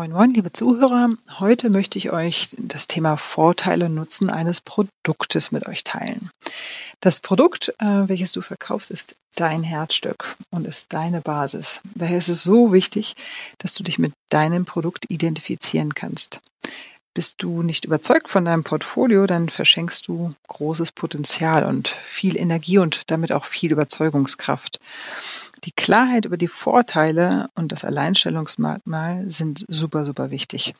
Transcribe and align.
Moin 0.00 0.12
Moin, 0.12 0.32
liebe 0.32 0.50
Zuhörer. 0.50 1.10
Heute 1.40 1.68
möchte 1.68 1.98
ich 1.98 2.10
euch 2.10 2.56
das 2.56 2.86
Thema 2.86 3.18
Vorteile 3.18 3.90
Nutzen 3.90 4.30
eines 4.30 4.62
Produktes 4.62 5.52
mit 5.52 5.66
euch 5.66 5.84
teilen. 5.84 6.30
Das 7.00 7.20
Produkt, 7.20 7.74
äh, 7.80 8.08
welches 8.08 8.32
du 8.32 8.40
verkaufst, 8.40 8.90
ist 8.90 9.14
dein 9.34 9.62
Herzstück 9.62 10.36
und 10.48 10.66
ist 10.66 10.94
deine 10.94 11.20
Basis. 11.20 11.82
Daher 11.94 12.16
ist 12.16 12.30
es 12.30 12.42
so 12.42 12.72
wichtig, 12.72 13.14
dass 13.58 13.74
du 13.74 13.82
dich 13.82 13.98
mit 13.98 14.14
deinem 14.30 14.64
Produkt 14.64 15.04
identifizieren 15.10 15.94
kannst. 15.94 16.40
Bist 17.12 17.42
du 17.42 17.62
nicht 17.62 17.84
überzeugt 17.84 18.28
von 18.28 18.44
deinem 18.44 18.62
Portfolio, 18.62 19.26
dann 19.26 19.48
verschenkst 19.48 20.06
du 20.06 20.32
großes 20.46 20.92
Potenzial 20.92 21.64
und 21.64 21.88
viel 21.88 22.36
Energie 22.36 22.78
und 22.78 23.10
damit 23.10 23.32
auch 23.32 23.44
viel 23.44 23.72
Überzeugungskraft. 23.72 24.78
Die 25.64 25.72
Klarheit 25.72 26.24
über 26.24 26.36
die 26.36 26.48
Vorteile 26.48 27.48
und 27.54 27.72
das 27.72 27.84
Alleinstellungsmerkmal 27.84 29.28
sind 29.28 29.66
super, 29.68 30.04
super 30.04 30.30
wichtig. 30.30 30.74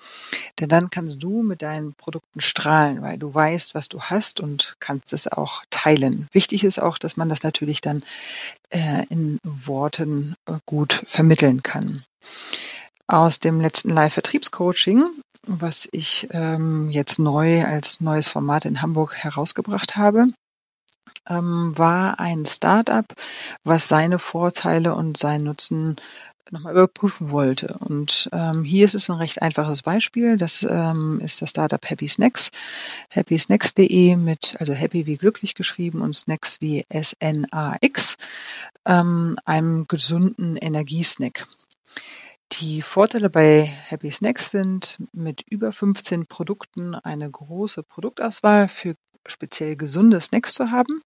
Denn 0.60 0.68
dann 0.68 0.88
kannst 0.88 1.22
du 1.22 1.42
mit 1.42 1.62
deinen 1.62 1.94
Produkten 1.94 2.40
strahlen, 2.40 3.02
weil 3.02 3.18
du 3.18 3.34
weißt, 3.34 3.74
was 3.74 3.88
du 3.88 4.00
hast 4.00 4.40
und 4.40 4.76
kannst 4.78 5.12
es 5.12 5.26
auch 5.26 5.64
teilen. 5.70 6.28
Wichtig 6.32 6.62
ist 6.62 6.80
auch, 6.80 6.96
dass 6.96 7.16
man 7.16 7.28
das 7.28 7.42
natürlich 7.42 7.80
dann 7.80 8.04
äh, 8.70 9.04
in 9.10 9.38
Worten 9.42 10.36
äh, 10.46 10.54
gut 10.64 11.02
vermitteln 11.04 11.62
kann. 11.62 12.04
Aus 13.06 13.40
dem 13.40 13.60
letzten 13.60 13.90
Live-Vertriebscoaching 13.90 15.04
was 15.46 15.88
ich 15.92 16.28
ähm, 16.32 16.88
jetzt 16.90 17.18
neu 17.18 17.64
als 17.64 18.00
neues 18.00 18.28
Format 18.28 18.64
in 18.64 18.82
Hamburg 18.82 19.14
herausgebracht 19.16 19.96
habe, 19.96 20.26
ähm, 21.28 21.76
war 21.76 22.20
ein 22.20 22.44
Startup, 22.46 23.06
was 23.64 23.88
seine 23.88 24.18
Vorteile 24.18 24.94
und 24.94 25.16
seinen 25.16 25.44
Nutzen 25.44 25.96
nochmal 26.50 26.72
überprüfen 26.72 27.30
wollte. 27.30 27.76
Und 27.78 28.28
ähm, 28.32 28.64
hier 28.64 28.84
ist 28.84 28.94
es 28.94 29.08
ein 29.08 29.16
recht 29.16 29.40
einfaches 29.40 29.82
Beispiel. 29.82 30.36
Das 30.36 30.66
ähm, 30.68 31.20
ist 31.20 31.40
das 31.42 31.50
Startup 31.50 31.84
Happy 31.88 32.08
Snacks. 32.08 32.50
happysnacks.de 33.08 34.16
mit, 34.16 34.56
also 34.58 34.72
happy 34.72 35.06
wie 35.06 35.16
glücklich 35.16 35.54
geschrieben 35.54 36.00
und 36.00 36.14
Snacks 36.14 36.60
wie 36.60 36.84
S-N-A-X, 36.88 38.16
ähm, 38.84 39.38
einem 39.44 39.86
gesunden 39.86 40.56
Energiesnack. 40.56 41.46
Die 42.60 42.82
Vorteile 42.82 43.30
bei 43.30 43.62
Happy 43.62 44.10
Snacks 44.10 44.50
sind 44.50 44.98
mit 45.12 45.44
über 45.48 45.72
15 45.72 46.26
Produkten 46.26 46.94
eine 46.94 47.30
große 47.30 47.82
Produktauswahl 47.82 48.68
für 48.68 48.96
speziell 49.26 49.76
gesunde 49.76 50.20
Snacks 50.20 50.52
zu 50.52 50.70
haben, 50.70 51.00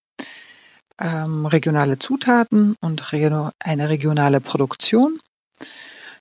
ähm, 0.99 1.47
regionale 1.47 2.01
Zutaten 2.01 2.75
und 2.81 3.13
regio 3.13 3.53
eine 3.61 3.89
regionale 3.89 4.41
Produktion. 4.41 5.21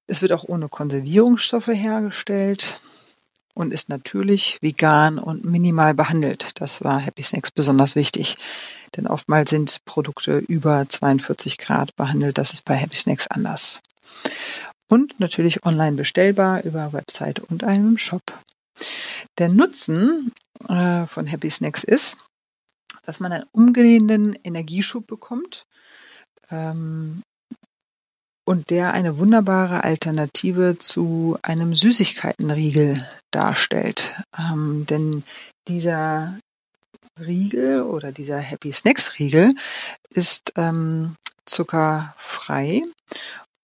Es 0.06 0.22
wird 0.22 0.34
auch 0.34 0.44
ohne 0.44 0.70
Konservierungsstoffe 0.70 1.70
hergestellt 1.70 2.80
und 3.56 3.74
ist 3.74 3.90
natürlich 3.90 4.60
vegan 4.62 5.18
und 5.18 5.46
minimal 5.46 5.96
behandelt. 5.96 6.62
Das 6.62 6.84
war 6.84 7.00
Happy 7.00 7.24
Snacks 7.24 7.50
besonders 7.50 7.96
wichtig, 7.96 8.38
denn 8.96 9.08
oftmals 9.08 9.50
sind 9.50 9.84
Produkte 9.86 10.38
über 10.38 10.88
42 10.88 11.58
Grad 11.58 11.96
behandelt. 11.96 12.38
Das 12.38 12.54
ist 12.54 12.66
bei 12.66 12.76
Happy 12.76 12.96
Snacks 12.96 13.26
anders 13.26 13.82
und 14.90 15.20
natürlich 15.20 15.66
online 15.66 15.96
bestellbar 15.96 16.64
über 16.64 16.94
Website 16.94 17.40
und 17.40 17.64
einem 17.64 17.98
Shop. 17.98 18.24
Der 19.38 19.50
Nutzen 19.50 20.32
äh, 20.68 21.06
von 21.06 21.26
Happy 21.26 21.50
Snacks 21.50 21.84
ist, 21.84 22.18
dass 23.04 23.20
man 23.20 23.32
einen 23.32 23.46
umgehenden 23.52 24.34
Energieschub 24.44 25.06
bekommt 25.08 25.66
ähm, 26.50 27.22
und 28.46 28.70
der 28.70 28.94
eine 28.94 29.18
wunderbare 29.18 29.84
Alternative 29.84 30.78
zu 30.78 31.38
einem 31.42 31.76
Süßigkeitenriegel 31.76 33.08
darstellt. 33.32 34.14
Ähm, 34.38 34.86
denn 34.86 35.24
dieser 35.68 36.38
Riegel 37.20 37.82
oder 37.84 38.12
dieser 38.12 38.40
Happy 38.40 38.72
Snacks 38.74 39.20
Riegel 39.20 39.54
ist 40.10 40.54
ähm, 40.56 41.16
zuckerfrei 41.46 42.84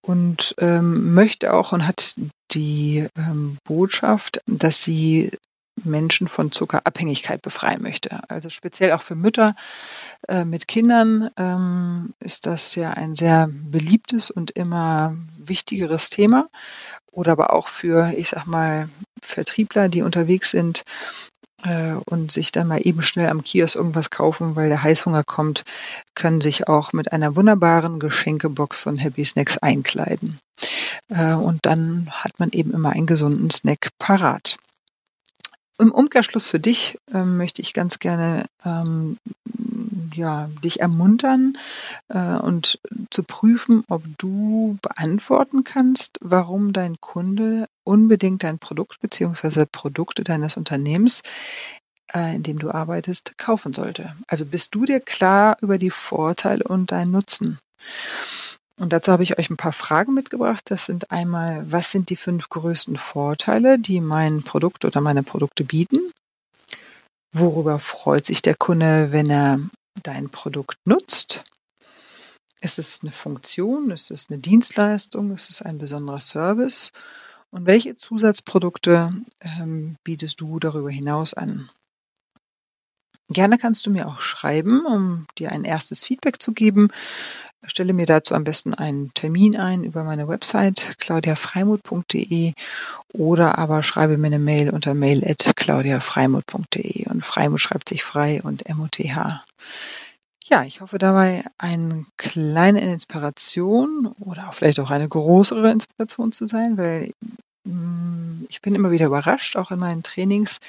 und 0.02 0.56
ähm, 0.60 1.14
möchte 1.14 1.54
auch 1.54 1.72
und 1.72 1.88
hat 1.88 2.16
die 2.52 3.08
ähm, 3.18 3.58
Botschaft, 3.64 4.42
dass 4.48 4.84
sie 4.84 5.32
Menschen 5.86 6.28
von 6.28 6.52
Zuckerabhängigkeit 6.52 7.42
befreien 7.42 7.82
möchte. 7.82 8.30
Also 8.30 8.50
speziell 8.50 8.92
auch 8.92 9.02
für 9.02 9.16
Mütter 9.16 9.56
äh, 10.28 10.46
mit 10.46 10.68
Kindern 10.68 11.30
ähm, 11.38 12.14
ist 12.20 12.46
das 12.46 12.76
ja 12.76 12.92
ein 12.92 13.16
sehr 13.16 13.50
beliebtes 13.52 14.30
und 14.32 14.52
immer 14.52 15.16
wichtigeres 15.38 16.10
Thema. 16.10 16.50
Oder 17.12 17.34
aber 17.34 17.54
auch 17.54 17.68
für, 17.68 18.14
ich 18.16 18.30
sag 18.30 18.46
mal, 18.46 18.90
Vertriebler, 19.22 19.90
die 19.90 20.02
unterwegs 20.02 20.52
sind 20.52 20.84
äh, 21.64 21.94
und 22.06 22.32
sich 22.32 22.52
dann 22.52 22.68
mal 22.68 22.86
eben 22.86 23.02
schnell 23.02 23.30
am 23.30 23.44
Kiosk 23.44 23.76
irgendwas 23.76 24.10
kaufen, 24.10 24.56
weil 24.56 24.70
der 24.70 24.84
Heißhunger 24.84 25.24
kommt, 25.24 25.64
können 26.16 26.42
sich 26.42 26.68
auch 26.68 26.94
mit 26.94 27.12
einer 27.12 27.36
wunderbaren 27.36 28.00
Geschenkebox 28.00 28.82
von 28.82 28.98
Happy 28.98 29.26
Snacks 29.26 29.58
einkleiden. 29.58 30.40
Äh, 31.10 31.34
und 31.34 31.66
dann 31.66 32.08
hat 32.12 32.40
man 32.40 32.50
eben 32.52 32.74
immer 32.74 32.92
einen 32.92 33.08
gesunden 33.08 33.50
Snack 33.50 33.90
parat. 33.98 34.58
Im 35.80 35.92
Umkehrschluss 35.92 36.46
für 36.46 36.60
dich 36.60 36.98
ähm, 37.14 37.38
möchte 37.38 37.62
ich 37.62 37.74
ganz 37.74 38.00
gerne 38.00 38.46
ähm, 38.66 39.18
ja, 40.20 40.50
dich 40.64 40.80
ermuntern 40.82 41.58
äh, 42.10 42.36
und 42.36 42.80
zu 43.10 43.24
prüfen, 43.24 43.84
ob 43.88 44.04
du 44.18 44.78
beantworten 44.82 45.64
kannst, 45.64 46.20
warum 46.22 46.74
dein 46.74 47.02
Kunde 47.02 47.68
unbedingt 47.84 48.44
dein 48.44 48.60
Produkt 48.60 49.00
bzw. 49.02 49.66
Produkte 49.66 50.24
deines 50.24 50.58
Unternehmens, 50.58 51.24
äh, 52.14 52.36
in 52.36 52.44
dem 52.44 52.60
du 52.60 52.72
arbeitest, 52.72 53.38
kaufen 53.38 53.74
sollte. 53.74 54.16
Also 54.28 54.46
bist 54.46 54.76
du 54.76 54.86
dir 54.86 55.00
klar 55.00 55.58
über 55.62 55.78
die 55.78 55.92
Vorteile 55.92 56.64
und 56.64 56.92
deinen 56.92 57.12
Nutzen? 57.12 57.58
Und 58.78 58.94
dazu 58.94 59.12
habe 59.12 59.24
ich 59.24 59.38
euch 59.38 59.50
ein 59.50 59.58
paar 59.58 59.74
Fragen 59.74 60.14
mitgebracht. 60.14 60.64
Das 60.66 60.86
sind 60.86 61.12
einmal, 61.12 61.70
was 61.70 61.92
sind 61.92 62.10
die 62.10 62.16
fünf 62.16 62.50
größten 62.50 62.96
Vorteile, 62.96 63.78
die 63.78 64.00
mein 64.00 64.44
Produkt 64.44 64.86
oder 64.86 65.02
meine 65.02 65.24
Produkte 65.24 65.66
bieten? 65.66 66.00
Worüber 67.32 67.78
freut 67.78 68.26
sich 68.26 68.42
der 68.42 68.56
Kunde, 68.56 69.12
wenn 69.12 69.30
er 69.30 69.60
dein 70.04 70.30
Produkt 70.30 70.78
nutzt? 70.86 71.44
Ist 72.62 72.80
es 72.80 73.02
eine 73.02 73.12
Funktion? 73.12 73.92
Ist 73.92 74.12
es 74.12 74.30
eine 74.30 74.40
Dienstleistung? 74.40 75.34
Ist 75.34 75.50
es 75.50 75.62
ein 75.62 75.78
besonderer 75.78 76.20
Service? 76.20 76.92
Und 77.52 77.66
welche 77.66 77.96
Zusatzprodukte 77.96 79.14
ähm, 79.40 79.96
bietest 80.04 80.42
du 80.42 80.60
darüber 80.60 80.92
hinaus 80.92 81.34
an? 81.34 81.70
Gerne 83.30 83.58
kannst 83.58 83.86
du 83.86 83.92
mir 83.92 84.08
auch 84.08 84.22
schreiben, 84.22 84.86
um 84.86 85.28
dir 85.38 85.52
ein 85.52 85.64
erstes 85.64 86.04
Feedback 86.04 86.42
zu 86.42 86.52
geben. 86.52 86.90
Stelle 87.66 87.94
mir 87.94 88.06
dazu 88.06 88.36
am 88.36 88.44
besten 88.44 88.74
einen 88.74 89.14
Termin 89.14 89.58
ein 89.58 89.84
über 89.84 90.04
meine 90.04 90.28
Website 90.28 90.96
claudiafreimut.de 91.00 92.54
oder 93.14 93.58
aber 93.58 93.84
schreibe 93.84 94.18
mir 94.18 94.28
eine 94.28 94.40
Mail 94.40 94.70
unter 94.70 94.94
mail 94.94 95.24
at 95.30 95.56
claudiafreimut.de 95.56 97.08
und 97.10 97.26
Freimut 97.26 97.60
schreibt 97.60 97.90
sich 97.90 98.04
frei 98.04 98.42
und 98.44 98.66
M-O-T-H. 98.66 99.44
Ja, 100.46 100.64
ich 100.64 100.82
hoffe 100.82 100.98
dabei 100.98 101.44
eine 101.58 102.06
kleine 102.18 102.82
Inspiration 102.82 104.08
oder 104.20 104.50
vielleicht 104.52 104.80
auch 104.80 104.90
eine 104.90 105.08
größere 105.08 105.70
Inspiration 105.70 106.32
zu 106.32 106.48
sein, 106.48 106.78
weil 106.78 107.14
mm, 107.66 108.46
ich 108.50 108.62
bin 108.62 108.74
immer 108.74 108.90
wieder 108.90 109.06
überrascht, 109.06 109.58
auch 109.58 109.70
in 109.70 109.78
meinen 109.78 110.02
Trainings, 110.02 110.60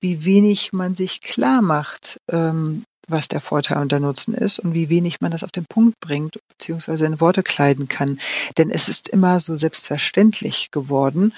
wie 0.00 0.24
wenig 0.24 0.72
man 0.72 0.94
sich 0.94 1.20
klar 1.20 1.62
macht, 1.62 2.20
ähm, 2.28 2.84
was 3.08 3.28
der 3.28 3.40
Vorteil 3.40 3.78
und 3.78 3.92
der 3.92 4.00
Nutzen 4.00 4.34
ist 4.34 4.58
und 4.58 4.74
wie 4.74 4.88
wenig 4.88 5.20
man 5.20 5.30
das 5.30 5.44
auf 5.44 5.50
den 5.50 5.64
Punkt 5.66 5.98
bringt 6.00 6.38
beziehungsweise 6.48 7.06
in 7.06 7.20
Worte 7.20 7.42
kleiden 7.42 7.88
kann. 7.88 8.20
Denn 8.56 8.70
es 8.70 8.88
ist 8.88 9.08
immer 9.08 9.40
so 9.40 9.56
selbstverständlich 9.56 10.70
geworden, 10.70 11.34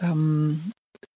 ähm, 0.00 0.72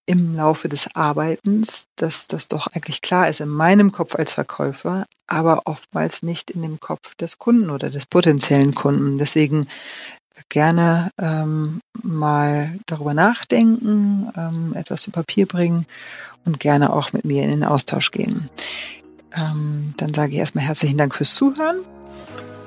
im 0.06 0.36
Laufe 0.36 0.68
des 0.68 0.94
Arbeitens, 0.94 1.86
dass 1.96 2.26
das 2.26 2.48
doch 2.48 2.66
eigentlich 2.66 3.00
klar 3.00 3.28
ist 3.28 3.40
in 3.40 3.48
meinem 3.48 3.90
Kopf 3.90 4.14
als 4.14 4.34
Verkäufer, 4.34 5.06
aber 5.26 5.62
oftmals 5.64 6.22
nicht 6.22 6.50
in 6.50 6.62
dem 6.62 6.78
Kopf 6.78 7.14
des 7.14 7.38
Kunden 7.38 7.70
oder 7.70 7.88
des 7.88 8.04
potenziellen 8.04 8.74
Kunden. 8.74 9.16
Deswegen 9.16 9.66
gerne 10.48 11.10
ähm, 11.18 11.80
mal 12.02 12.78
darüber 12.86 13.14
nachdenken, 13.14 14.30
ähm, 14.36 14.74
etwas 14.74 15.02
zu 15.02 15.10
Papier 15.10 15.46
bringen 15.46 15.86
und 16.44 16.60
gerne 16.60 16.92
auch 16.92 17.12
mit 17.12 17.24
mir 17.24 17.42
in 17.42 17.50
den 17.50 17.64
Austausch 17.64 18.10
gehen. 18.10 18.50
Ähm, 19.36 19.94
dann 19.96 20.14
sage 20.14 20.32
ich 20.32 20.38
erstmal 20.38 20.64
herzlichen 20.64 20.98
Dank 20.98 21.14
fürs 21.14 21.34
Zuhören 21.34 21.76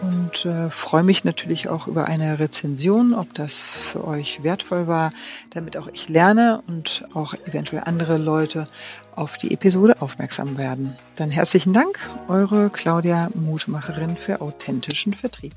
und 0.02 0.46
äh, 0.46 0.70
freue 0.70 1.04
mich 1.04 1.24
natürlich 1.24 1.70
auch 1.70 1.88
über 1.88 2.06
eine 2.06 2.40
Rezension, 2.40 3.14
ob 3.14 3.34
das 3.34 3.70
für 3.70 4.06
euch 4.06 4.44
wertvoll 4.44 4.88
war, 4.88 5.12
damit 5.50 5.78
auch 5.78 5.88
ich 5.92 6.10
lerne 6.10 6.62
und 6.68 7.06
auch 7.14 7.34
eventuell 7.46 7.84
andere 7.86 8.18
Leute 8.18 8.68
auf 9.16 9.38
die 9.38 9.54
Episode 9.54 10.02
aufmerksam 10.02 10.58
werden. 10.58 10.94
Dann 11.16 11.32
herzlichen 11.32 11.74
Dank, 11.74 12.00
eure 12.28 12.70
Claudia 12.70 13.30
Mutmacherin 13.34 14.16
für 14.18 14.42
authentischen 14.42 15.14
Vertrieb. 15.14 15.54